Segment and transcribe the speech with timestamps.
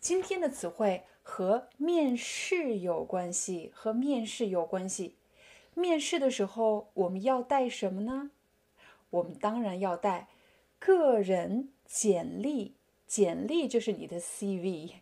[0.00, 5.16] 今天的词汇和面试有关系，和面试有关系。
[5.74, 8.30] 面试的时候我们要带什么呢？
[9.10, 10.28] 我们当然要带
[10.78, 12.74] 个人简历，
[13.08, 14.92] 简历就是你的 CV。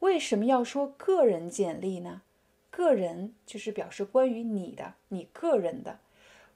[0.00, 2.20] 为什么要说个人简历呢？
[2.70, 6.00] 个人就是表示关于你的，你个人的。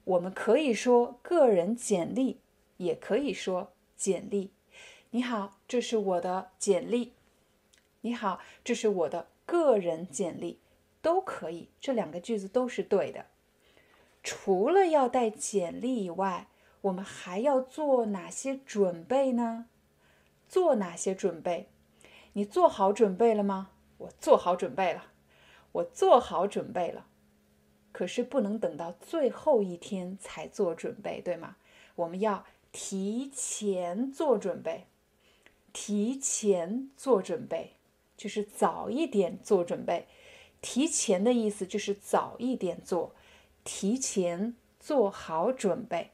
[0.04, 2.40] 我们可以说个人简历，
[2.76, 4.50] 也可以说简历。
[5.10, 7.12] 你好，这是我的简历。
[8.06, 10.60] 你好，这是我的个人简历，
[11.02, 13.26] 都可以，这两个句子都是对的。
[14.22, 16.46] 除了要带简历以外，
[16.82, 19.66] 我们还要做哪些准备呢？
[20.48, 21.68] 做哪些准备？
[22.34, 23.70] 你做好准备了吗？
[23.98, 25.06] 我做好准备了，
[25.72, 27.08] 我做好准备了。
[27.90, 31.56] 可是不能等到最后一天才做准备，对吗？
[31.96, 34.86] 我们要提前做准备，
[35.72, 37.72] 提前做准备。
[38.16, 40.06] 就是早一点做准备，
[40.60, 43.14] 提前的意思就是早一点做，
[43.62, 46.12] 提前做好准备。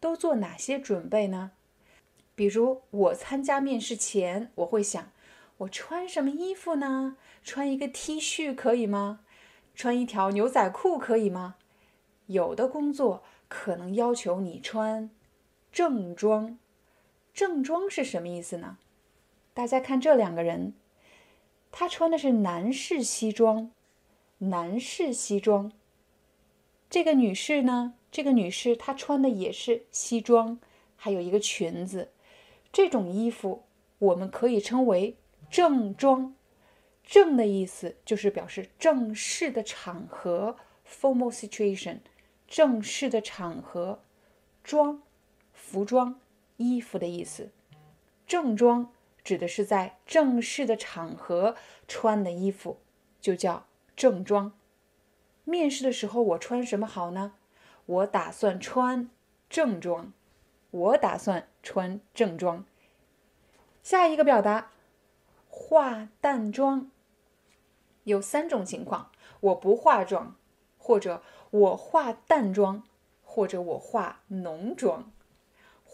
[0.00, 1.52] 都做哪些准备呢？
[2.34, 5.12] 比如我参加面试前，我会想，
[5.58, 7.16] 我穿什么衣服呢？
[7.44, 9.20] 穿一个 T 恤可以吗？
[9.76, 11.54] 穿一条牛仔裤可以吗？
[12.26, 15.08] 有的工作可能要求你穿
[15.70, 16.58] 正装，
[17.32, 18.78] 正装是什么意思呢？
[19.54, 20.74] 大家看这两个人。
[21.72, 23.72] 他穿的是男士西装，
[24.38, 25.72] 男士西装。
[26.88, 27.94] 这个女士呢？
[28.10, 30.60] 这个女士她穿的也是西装，
[30.96, 32.10] 还有一个裙子。
[32.70, 33.62] 这种衣服
[33.98, 35.16] 我们可以称为
[35.50, 36.34] 正装。
[37.02, 40.56] 正的意思就是表示正式的场合
[40.86, 42.00] （formal situation），
[42.46, 44.00] 正式的场合。
[44.62, 45.02] 装，
[45.54, 46.20] 服装、
[46.58, 47.50] 衣服的意思。
[48.26, 48.92] 正装。
[49.24, 51.56] 指的是在正式的场合
[51.86, 52.78] 穿的衣服，
[53.20, 54.52] 就叫正装。
[55.44, 57.34] 面试的时候我穿什么好呢？
[57.86, 59.08] 我打算穿
[59.50, 60.12] 正装。
[60.70, 62.64] 我打算穿正装。
[63.82, 64.70] 下一个表达，
[65.48, 66.90] 化淡妆。
[68.04, 69.10] 有三种情况：
[69.40, 70.34] 我不化妆，
[70.78, 72.84] 或者我化淡妆，
[73.22, 75.12] 或者我化浓妆。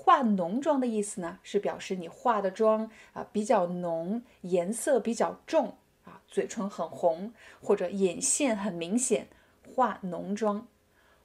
[0.09, 5.77] 化浓妆的意思呢，是表示你化的妆啊比较浓，颜色比较重
[6.07, 9.29] 啊，嘴唇很红或者眼线很明显，
[9.69, 10.67] 化浓妆。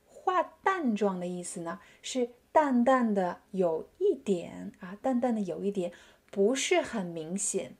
[0.05, 5.93] 化淡妆的意思呢，是淡淡的有一点啊，淡淡的有一点，
[6.29, 7.77] 不是很明显。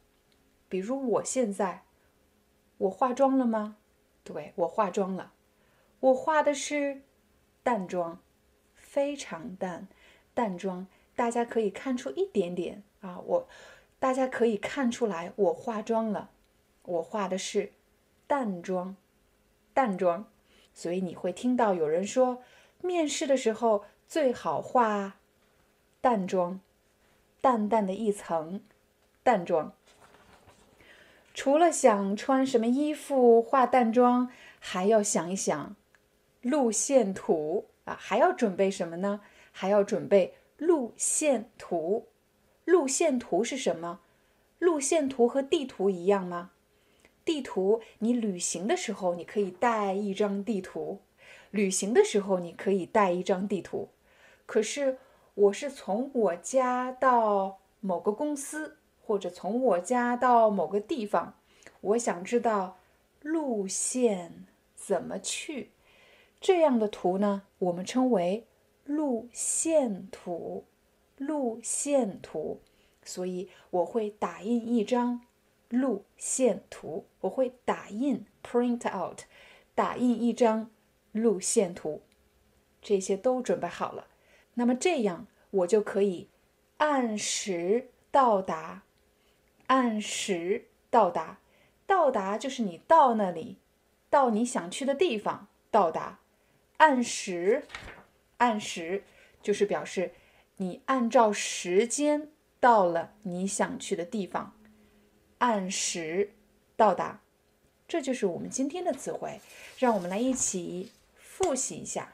[0.69, 1.83] 比如我现在，
[2.77, 3.75] 我化妆了吗？
[4.23, 5.33] 对我化妆了，
[5.99, 7.01] 我化的是
[7.61, 8.21] 淡妆，
[8.73, 9.89] 非常淡。
[10.33, 13.47] 淡妆，大家可以看出一点点啊，我，
[13.99, 16.29] 大家可以看出来我化妆了，
[16.83, 17.71] 我化的是
[18.27, 18.95] 淡妆，
[19.73, 20.25] 淡妆，
[20.73, 22.41] 所以你会听到有人说，
[22.81, 25.17] 面试的时候最好化
[26.01, 26.59] 淡妆，
[27.41, 28.61] 淡淡的一层
[29.21, 29.73] 淡妆。
[31.33, 34.29] 除了想穿什么衣服、化淡妆，
[34.59, 35.75] 还要想一想
[36.41, 39.21] 路线图啊，还要准备什么呢？
[39.53, 42.07] 还要准备路线图。
[42.65, 44.01] 路线图是什么？
[44.59, 46.51] 路线图和地图一样吗？
[47.23, 50.99] 地图，你旅行的时候你可以带一张地图。
[51.51, 53.89] 旅行的时候你可以带一张地图。
[54.45, 54.97] 可是
[55.35, 61.35] 我是从我家到某个公司，或者从我家到某个地方，
[61.81, 62.77] 我想知道
[63.21, 64.45] 路线
[64.75, 65.71] 怎么去。
[66.41, 68.47] 这样的图呢，我们称为。
[68.85, 70.65] 路线图，
[71.17, 72.59] 路线图，
[73.03, 75.21] 所以我会打印一张
[75.69, 77.05] 路线图。
[77.21, 79.21] 我会打印 （print out），
[79.73, 80.69] 打印一张
[81.13, 82.01] 路线图。
[82.81, 84.07] 这些都准备好了，
[84.55, 86.27] 那么这样我就可以
[86.77, 88.83] 按时到达。
[89.67, 91.39] 按时到达，
[91.87, 93.57] 到达就是你到那里，
[94.09, 96.19] 到你想去的地方到达。
[96.77, 97.65] 按时。
[98.43, 99.03] 按时
[99.41, 100.11] 就是表示
[100.57, 102.29] 你按照时间
[102.59, 104.53] 到了你想去的地方。
[105.37, 106.33] 按时
[106.75, 107.21] 到达。
[107.87, 109.39] 这就是我们今天的词汇，
[109.77, 112.13] 让我们来一起复习一下。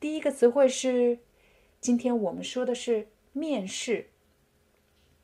[0.00, 1.18] 第一个词汇是，
[1.80, 4.08] 今天我们说的是面试。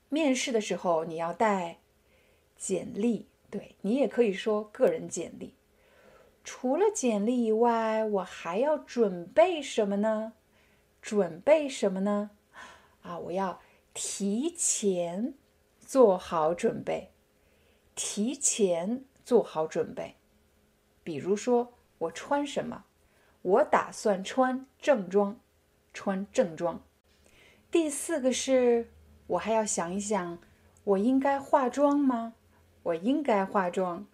[0.09, 1.79] 面试的时候你要带
[2.57, 5.55] 简历，对你也可以说个人简历。
[6.43, 10.33] 除了简历以外，我还要准备什么呢？
[11.03, 12.31] 准备什么呢？
[13.03, 13.61] 啊，我要
[13.95, 15.35] 提前
[15.81, 17.13] 做好准备，
[17.95, 20.17] 提前做好准备。
[21.03, 22.85] 比如说，我穿什么？
[23.43, 25.41] 我打算穿正装，
[25.93, 26.83] 穿正装。
[27.71, 28.91] 第四个是，
[29.29, 30.39] 我还要想一想，
[30.85, 32.35] 我应该化妆吗？
[32.83, 34.07] 我应该化妆，